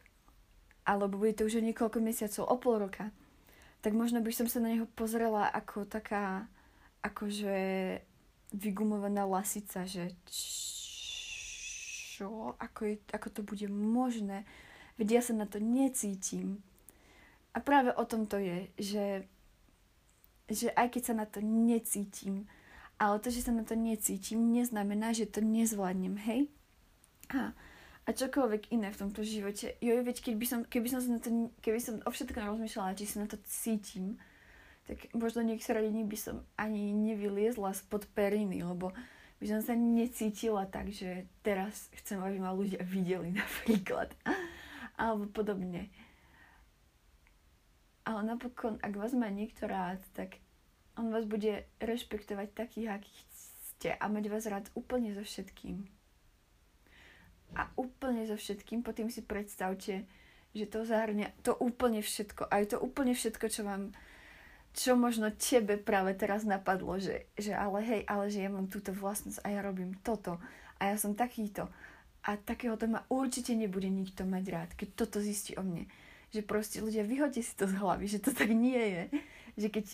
alebo 0.86 1.18
bude 1.18 1.38
to 1.38 1.48
už 1.48 1.62
o 1.62 1.66
niekoľko 1.66 1.98
mesiacov, 2.02 2.44
o 2.50 2.56
pol 2.58 2.76
roka, 2.86 3.14
tak 3.82 3.98
možno 3.98 4.22
by 4.22 4.32
som 4.34 4.46
sa 4.46 4.62
na 4.62 4.78
neho 4.78 4.88
pozrela 4.94 5.50
ako 5.50 5.90
taká 5.90 6.46
akože 7.02 7.58
vygumovaná 8.54 9.26
lasica, 9.26 9.86
že 9.90 10.14
čo, 12.14 12.54
ako, 12.62 12.82
je, 12.86 12.96
ako 13.10 13.28
to 13.34 13.42
bude 13.42 13.66
možné, 13.72 14.46
veď 15.02 15.08
ja 15.18 15.22
sa 15.26 15.34
na 15.34 15.50
to 15.50 15.58
necítim. 15.58 16.62
A 17.52 17.60
práve 17.60 17.90
o 17.98 18.06
tom 18.06 18.30
to 18.30 18.38
je, 18.38 18.70
že, 18.78 19.06
že 20.46 20.68
aj 20.78 20.88
keď 20.94 21.02
sa 21.02 21.14
na 21.18 21.26
to 21.26 21.42
necítim, 21.42 22.46
ale 23.02 23.18
to, 23.18 23.34
že 23.34 23.50
sa 23.50 23.52
na 23.56 23.66
to 23.66 23.74
necítim, 23.74 24.54
neznamená, 24.54 25.10
že 25.10 25.26
to 25.26 25.42
nezvládnem, 25.42 26.22
hej? 26.22 26.42
A, 27.34 27.58
a 28.12 28.20
čokoľvek 28.20 28.76
iné 28.76 28.92
v 28.92 29.00
tomto 29.08 29.24
živote. 29.24 29.80
Jo, 29.80 30.04
veď 30.04 30.20
keby 30.20 30.44
som, 30.44 30.60
keby 30.68 30.88
som, 30.92 31.00
na 31.08 31.24
to, 31.24 31.48
keby 31.64 31.80
som 31.80 32.04
o 32.04 32.12
všetkom 32.12 32.44
rozmýšľala, 32.44 33.00
či 33.00 33.08
sa 33.08 33.24
na 33.24 33.32
to 33.32 33.40
cítim, 33.48 34.20
tak 34.84 35.08
možno 35.16 35.48
niektoré 35.48 35.88
dní 35.88 36.04
by 36.04 36.18
som 36.20 36.44
ani 36.60 36.92
nevyliezla 36.92 37.72
spod 37.72 38.12
periny, 38.12 38.68
lebo 38.68 38.92
by 39.40 39.46
som 39.48 39.64
sa 39.64 39.80
necítila 39.80 40.68
tak, 40.68 40.92
že 40.92 41.24
teraz 41.40 41.88
chcem, 42.04 42.20
aby 42.20 42.36
ma 42.36 42.52
ľudia 42.52 42.84
videli 42.84 43.32
napríklad. 43.42 44.12
Alebo 45.00 45.32
podobne. 45.32 45.88
Ale 48.04 48.28
napokon, 48.28 48.76
ak 48.84 48.92
vás 48.92 49.16
má 49.16 49.32
niekto 49.32 49.72
rád, 49.72 50.04
tak 50.12 50.44
on 51.00 51.16
vás 51.16 51.24
bude 51.24 51.64
rešpektovať 51.80 52.52
takých, 52.52 52.92
akých 52.92 53.20
ste 53.72 53.96
a 53.96 54.06
mať 54.12 54.26
vás 54.28 54.44
rád 54.52 54.68
úplne 54.76 55.16
so 55.16 55.24
všetkým. 55.24 56.01
A 57.56 57.68
úplne 57.76 58.24
so 58.24 58.40
všetkým, 58.40 58.80
potom 58.84 59.12
si 59.12 59.24
predstavte, 59.24 60.08
že 60.52 60.66
to 60.68 60.88
zahrňa 60.88 61.32
to 61.44 61.56
úplne 61.60 62.00
všetko. 62.00 62.48
A 62.48 62.64
je 62.64 62.76
to 62.76 62.78
úplne 62.80 63.12
všetko, 63.12 63.46
čo 63.52 63.64
vám 63.68 63.92
čo 64.72 64.96
možno 64.96 65.36
tebe 65.36 65.76
práve 65.76 66.16
teraz 66.16 66.48
napadlo, 66.48 66.96
že, 66.96 67.28
že 67.36 67.52
ale 67.52 67.84
hej, 67.84 68.02
ale 68.08 68.32
že 68.32 68.40
ja 68.40 68.48
mám 68.48 68.72
túto 68.72 68.96
vlastnosť 68.96 69.44
a 69.44 69.48
ja 69.52 69.60
robím 69.60 70.00
toto 70.00 70.40
a 70.80 70.82
ja 70.88 70.96
som 70.96 71.12
takýto. 71.12 71.68
A 72.24 72.40
takéhoto 72.40 72.88
ma 72.88 73.04
určite 73.12 73.52
nebude 73.58 73.90
nikto 73.92 74.24
mať 74.24 74.44
rád, 74.48 74.70
keď 74.78 74.88
toto 74.96 75.18
zistí 75.20 75.58
o 75.60 75.64
mne. 75.66 75.90
Že 76.32 76.48
proste 76.48 76.78
ľudia, 76.80 77.04
vyhodte 77.04 77.44
si 77.44 77.52
to 77.52 77.68
z 77.68 77.76
hlavy, 77.76 78.06
že 78.08 78.24
to 78.24 78.32
tak 78.32 78.48
nie 78.56 78.80
je. 78.80 79.04
Že 79.60 79.68
keď, 79.68 79.86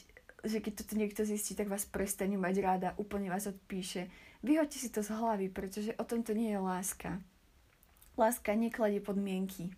že 0.45 0.57
keď 0.61 0.73
toto 0.77 0.93
niekto 0.93 1.21
zistí, 1.25 1.57
tak 1.57 1.71
vás 1.71 1.87
prestane 1.89 2.37
mať 2.37 2.55
ráda, 2.61 2.93
úplne 3.01 3.33
vás 3.33 3.49
odpíše. 3.49 4.11
Vyhoďte 4.45 4.77
si 4.77 4.89
to 4.93 5.01
z 5.01 5.09
hlavy, 5.17 5.49
pretože 5.49 5.97
o 5.97 6.05
tom 6.05 6.21
to 6.21 6.37
nie 6.37 6.53
je 6.53 6.61
láska. 6.61 7.17
Láska 8.17 8.57
nekladie 8.57 8.97
podmienky. 8.97 9.69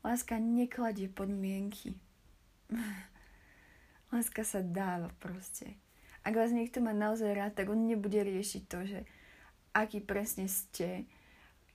Láska 0.00 0.40
nekladie 0.40 1.12
podmienky. 1.12 1.92
Láska 4.16 4.40
sa 4.48 4.64
dáva 4.64 5.12
proste. 5.20 5.76
Ak 6.24 6.32
vás 6.32 6.56
niekto 6.56 6.80
má 6.80 6.96
naozaj 6.96 7.36
rád, 7.36 7.52
tak 7.52 7.68
on 7.68 7.84
nebude 7.84 8.16
riešiť 8.16 8.62
to, 8.64 8.88
že 8.88 9.04
aký 9.76 10.00
presne 10.00 10.48
ste 10.48 11.04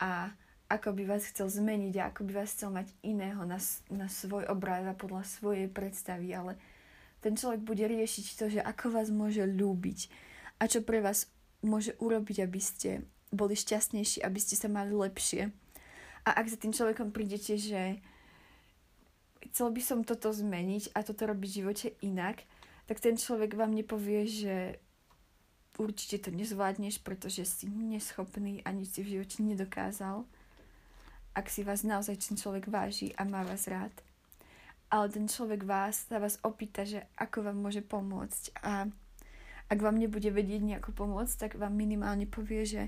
a 0.02 0.34
ako 0.74 0.98
by 0.98 1.06
vás 1.06 1.30
chcel 1.30 1.54
zmeniť 1.54 1.94
a 2.02 2.10
ako 2.10 2.26
by 2.26 2.32
vás 2.42 2.58
chcel 2.58 2.74
mať 2.74 2.90
iného 3.06 3.46
na, 3.46 3.62
na 3.94 4.10
svoj 4.10 4.50
obraz 4.50 4.90
a 4.90 4.98
podľa 4.98 5.22
svojej 5.22 5.70
predstavy, 5.70 6.34
ale 6.34 6.58
ten 7.22 7.38
človek 7.38 7.62
bude 7.62 7.86
riešiť 7.86 8.26
to, 8.42 8.46
že 8.58 8.66
ako 8.66 8.90
vás 8.90 9.14
môže 9.14 9.46
ľúbiť 9.46 10.10
a 10.58 10.66
čo 10.66 10.82
pre 10.82 10.98
vás 10.98 11.30
môže 11.62 11.94
urobiť, 12.02 12.42
aby 12.42 12.58
ste 12.58 13.06
boli 13.38 13.54
šťastnejší, 13.54 14.26
aby 14.26 14.40
ste 14.42 14.58
sa 14.58 14.68
mali 14.68 14.92
lepšie. 14.92 15.54
A 16.26 16.30
ak 16.34 16.50
za 16.50 16.58
tým 16.58 16.74
človekom 16.74 17.14
prídete, 17.14 17.56
že 17.56 18.02
chcel 19.54 19.72
by 19.72 19.82
som 19.86 20.02
toto 20.02 20.34
zmeniť 20.34 20.92
a 20.98 21.06
toto 21.06 21.30
robiť 21.30 21.50
v 21.50 21.58
živote 21.62 21.88
inak, 22.04 22.44
tak 22.90 22.98
ten 23.00 23.16
človek 23.16 23.54
vám 23.54 23.72
nepovie, 23.72 24.26
že 24.26 24.56
určite 25.78 26.28
to 26.28 26.30
nezvládneš, 26.34 27.06
pretože 27.06 27.46
si 27.46 27.70
neschopný 27.70 28.66
a 28.66 28.74
nič 28.74 28.98
si 28.98 29.06
v 29.06 29.20
živote 29.20 29.46
nedokázal. 29.46 30.26
Ak 31.38 31.54
si 31.54 31.62
vás 31.62 31.86
naozaj 31.86 32.18
ten 32.18 32.36
človek 32.36 32.66
váži 32.68 33.14
a 33.14 33.22
má 33.24 33.46
vás 33.46 33.70
rád. 33.70 33.94
Ale 34.90 35.12
ten 35.12 35.30
človek 35.30 35.68
vás 35.68 36.10
sa 36.10 36.18
vás 36.18 36.42
opýta, 36.42 36.88
že 36.88 37.06
ako 37.20 37.52
vám 37.52 37.60
môže 37.60 37.84
pomôcť 37.84 38.44
a 38.64 38.88
ak 39.68 39.84
vám 39.84 40.00
nebude 40.00 40.32
vedieť 40.32 40.64
nejako 40.64 40.96
pomôcť, 40.96 41.36
tak 41.36 41.52
vám 41.60 41.76
minimálne 41.76 42.24
povie, 42.24 42.64
že 42.64 42.82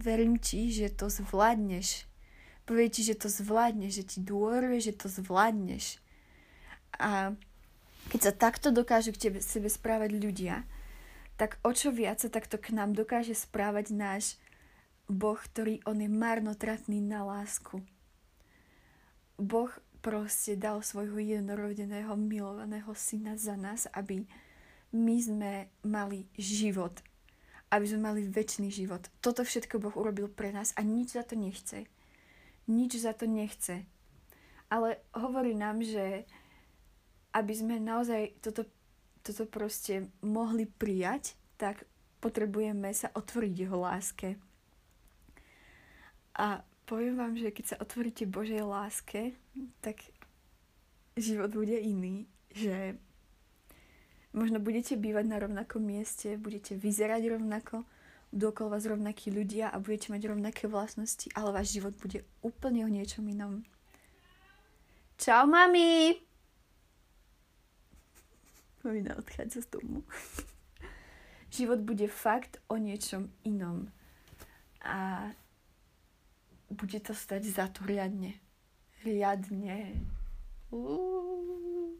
verím 0.00 0.40
ti, 0.40 0.72
že 0.72 0.88
to 0.88 1.12
zvládneš 1.12 2.10
povie 2.70 2.86
ti, 2.86 3.02
že 3.02 3.18
to 3.18 3.26
zvládneš, 3.26 3.92
že 3.98 4.04
ti 4.06 4.18
dôveruje, 4.22 4.78
že 4.78 4.94
to 4.94 5.10
zvládneš. 5.10 5.98
A 6.94 7.34
keď 8.14 8.20
sa 8.30 8.32
takto 8.32 8.70
dokážu 8.70 9.10
k 9.10 9.26
tebe, 9.26 9.38
sebe 9.42 9.66
správať 9.66 10.14
ľudia, 10.14 10.62
tak 11.34 11.58
o 11.66 11.74
čo 11.74 11.90
viac 11.90 12.22
sa 12.22 12.30
takto 12.30 12.62
k 12.62 12.70
nám 12.70 12.94
dokáže 12.94 13.34
správať 13.34 13.90
náš 13.90 14.38
Boh, 15.10 15.34
ktorý 15.34 15.82
on 15.82 15.98
je 15.98 16.06
marnotratný 16.06 17.02
na 17.02 17.26
lásku. 17.26 17.82
Boh 19.34 19.74
proste 19.98 20.54
dal 20.54 20.78
svojho 20.86 21.18
jednorodeného 21.18 22.14
milovaného 22.14 22.94
syna 22.94 23.34
za 23.34 23.58
nás, 23.58 23.90
aby 23.90 24.22
my 24.94 25.16
sme 25.18 25.52
mali 25.82 26.30
život. 26.38 26.94
Aby 27.70 27.86
sme 27.86 28.10
mali 28.10 28.26
väčší 28.26 28.66
život. 28.68 29.06
Toto 29.22 29.46
všetko 29.46 29.78
Boh 29.78 29.94
urobil 29.94 30.26
pre 30.26 30.50
nás 30.50 30.74
a 30.74 30.82
nič 30.82 31.14
za 31.14 31.22
to 31.22 31.38
nechce 31.38 31.86
nič 32.70 33.02
za 33.02 33.12
to 33.12 33.26
nechce. 33.26 33.82
Ale 34.70 35.02
hovorí 35.18 35.58
nám, 35.58 35.82
že 35.82 36.22
aby 37.34 37.52
sme 37.54 37.82
naozaj 37.82 38.38
toto, 38.38 38.66
toto 39.26 39.44
proste 39.50 40.06
mohli 40.22 40.70
prijať, 40.70 41.34
tak 41.58 41.82
potrebujeme 42.22 42.94
sa 42.94 43.10
otvoriť 43.10 43.54
jeho 43.54 43.78
láske. 43.78 44.38
A 46.38 46.62
poviem 46.86 47.18
vám, 47.18 47.34
že 47.34 47.50
keď 47.50 47.64
sa 47.74 47.80
otvoríte 47.82 48.30
Božej 48.30 48.62
láske, 48.62 49.34
tak 49.82 49.98
život 51.18 51.50
bude 51.50 51.74
iný, 51.74 52.30
že 52.54 52.98
možno 54.32 54.62
budete 54.62 54.94
bývať 54.96 55.24
na 55.26 55.36
rovnakom 55.38 55.82
mieste, 55.82 56.38
budete 56.38 56.78
vyzerať 56.78 57.38
rovnako, 57.38 57.82
budú 58.30 58.44
okolo 58.54 58.78
vás 58.78 58.86
rovnakí 58.86 59.34
ľudia 59.34 59.70
a 59.70 59.82
budete 59.82 60.14
mať 60.14 60.22
rovnaké 60.30 60.64
vlastnosti, 60.70 61.26
ale 61.34 61.54
váš 61.54 61.74
život 61.74 61.94
bude 61.98 62.22
úplne 62.40 62.86
o 62.86 62.90
niečom 62.90 63.26
inom. 63.26 63.66
Čau, 65.18 65.44
mami! 65.50 66.16
Mamina 68.80 69.12
odchádza 69.20 69.60
z 69.60 69.68
domu. 69.76 70.00
život 71.50 71.78
bude 71.78 72.08
fakt 72.08 72.62
o 72.68 72.78
niečom 72.78 73.28
inom. 73.44 73.90
A 74.80 75.28
bude 76.70 77.00
to 77.02 77.12
stať 77.12 77.44
za 77.44 77.66
to 77.68 77.84
riadne. 77.84 78.38
Riadne. 79.04 79.98
Uú. 80.70 81.98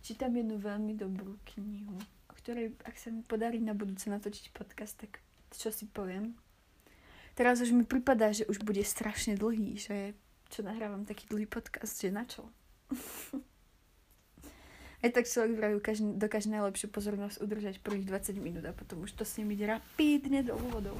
Čítam 0.00 0.32
jednu 0.32 0.56
veľmi 0.56 0.96
dobrú 0.96 1.36
knihu, 1.52 2.00
o 2.28 2.32
ktorej, 2.40 2.72
ak 2.88 2.96
sa 2.96 3.12
mi 3.12 3.20
podarí 3.20 3.60
na 3.60 3.76
budúce 3.76 4.08
natočiť 4.08 4.48
podcast, 4.56 4.96
tak 4.96 5.20
čo 5.52 5.68
si 5.68 5.84
poviem. 5.84 6.32
Teraz 7.36 7.60
už 7.60 7.76
mi 7.76 7.84
pripadá, 7.84 8.32
že 8.32 8.48
už 8.48 8.64
bude 8.64 8.80
strašne 8.80 9.36
dlhý, 9.36 9.76
že 9.76 10.16
čo 10.48 10.64
nahrávam 10.64 11.04
taký 11.04 11.28
dlhý 11.28 11.44
podcast, 11.44 12.00
že 12.00 12.08
na 12.08 12.24
čo? 12.24 12.48
Aj 15.00 15.08
tak 15.12 15.24
človek 15.24 15.56
vrajú, 15.56 15.76
dokáže 16.16 16.52
najlepšiu 16.52 16.92
pozornosť 16.92 17.40
udržať 17.40 17.80
prvých 17.80 18.08
20 18.08 18.36
minút 18.40 18.64
a 18.68 18.76
potom 18.76 19.04
už 19.04 19.16
to 19.16 19.24
s 19.24 19.40
ním 19.40 19.56
ide 19.56 19.64
rapidne 19.64 20.44
do 20.44 20.56
úvodov. 20.60 20.96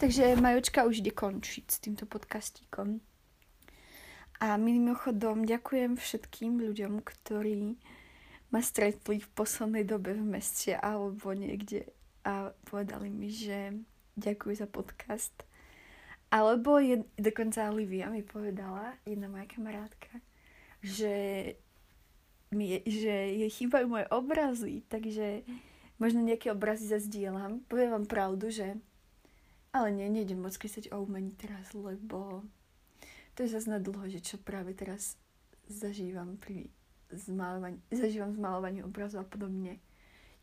Takže 0.00 0.40
Majočka 0.40 0.88
už 0.88 1.04
ide 1.04 1.12
končiť 1.12 1.64
s 1.68 1.76
týmto 1.84 2.08
podcastíkom. 2.08 3.04
A 4.40 4.56
mimochodom 4.56 5.44
ďakujem 5.44 6.00
všetkým 6.00 6.64
ľuďom, 6.64 7.04
ktorí 7.04 7.76
ma 8.50 8.60
stretli 8.62 9.22
v 9.22 9.28
poslednej 9.34 9.86
dobe 9.86 10.14
v 10.14 10.26
meste 10.26 10.74
alebo 10.74 11.30
niekde 11.34 11.86
a 12.26 12.52
povedali 12.68 13.08
mi, 13.08 13.32
že 13.32 13.72
ďakujú 14.20 14.52
za 14.60 14.68
podcast. 14.68 15.32
Alebo 16.30 16.78
je, 16.78 17.02
dokonca 17.18 17.72
Olivia 17.72 18.06
mi 18.12 18.22
povedala, 18.22 18.94
jedna 19.02 19.26
moja 19.26 19.48
kamarátka, 19.50 20.20
že, 20.84 21.16
mi 22.54 22.84
že 22.86 23.34
jej 23.40 23.50
chýbajú 23.50 23.86
moje 23.90 24.06
obrazy, 24.14 24.86
takže 24.86 25.42
možno 25.98 26.22
nejaké 26.22 26.54
obrazy 26.54 26.86
zazdielam. 26.86 27.66
Poviem 27.66 27.98
vám 27.98 28.06
pravdu, 28.06 28.52
že 28.52 28.78
ale 29.70 29.94
nie, 29.94 30.10
nejdem 30.10 30.42
moc 30.42 30.54
kysať 30.54 30.90
o 30.90 31.02
umení 31.02 31.34
teraz, 31.38 31.70
lebo 31.74 32.42
to 33.38 33.46
je 33.46 33.54
zase 33.54 33.70
na 33.70 33.78
dlho, 33.78 34.10
že 34.10 34.18
čo 34.22 34.36
práve 34.38 34.74
teraz 34.74 35.14
zažívam 35.70 36.34
pri 36.38 36.70
zmalovaní, 37.12 37.78
zažívam 37.90 38.34
zmalovanie 38.34 38.86
obrazov 38.86 39.24
a 39.24 39.28
podobne 39.28 39.78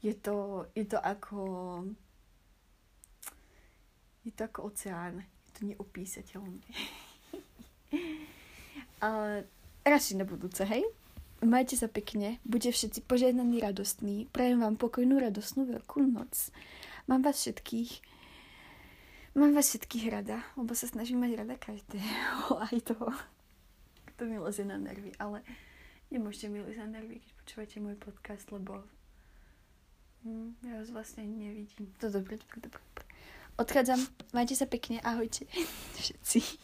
je 0.01 0.13
to, 0.13 0.65
je 0.75 0.86
to 0.86 0.97
ako 1.01 1.39
je 4.27 4.32
to 4.36 4.43
ako 4.43 4.60
oceán. 4.67 5.23
Je 5.23 5.51
to 5.56 5.62
neopísateľné. 5.71 6.67
Ale 9.06 9.47
radšej 9.88 10.15
na 10.19 10.25
budúce, 10.27 10.67
hej? 10.67 10.84
Majte 11.39 11.77
sa 11.77 11.88
pekne, 11.88 12.41
buďte 12.43 12.73
všetci 12.75 12.99
požehnaní, 13.06 13.62
radostní. 13.62 14.27
Prajem 14.34 14.60
vám 14.60 14.75
pokojnú, 14.75 15.21
radostnú 15.21 15.69
veľkú 15.69 16.01
noc. 16.03 16.51
Mám 17.08 17.23
vás 17.23 17.39
všetkých 17.39 18.19
Mám 19.38 19.53
vás 19.53 19.69
všetkých 19.69 20.10
rada, 20.10 20.41
lebo 20.58 20.73
sa 20.73 20.89
snažím 20.89 21.21
mať 21.21 21.45
rada 21.45 21.56
každého, 21.62 22.58
aj 22.73 22.77
toho, 22.89 23.13
kto 24.10 24.25
mi 24.25 24.41
leze 24.41 24.65
na 24.65 24.82
nervy, 24.82 25.13
ale 25.21 25.45
nemôžete 26.13 26.48
mi 26.52 26.63
lezať 26.63 26.88
na 26.88 27.00
nervy, 27.00 27.20
keď 27.20 27.32
počúvate 27.43 27.76
môj 27.84 27.96
podcast, 28.00 28.48
lebo 28.52 28.84
Hm, 30.28 30.52
ja 30.65 30.82
vás 30.82 30.89
vlastne 30.91 31.24
nevidím. 31.24 31.88
To 32.02 32.12
dobre, 32.12 32.36
dobre, 32.36 32.67
dobre. 32.67 32.82
Odchádzam. 33.58 34.00
Majte 34.34 34.60
sa 34.60 34.67
pekne. 34.67 35.00
Ahojte. 35.00 35.48
Všetci. 35.98 36.60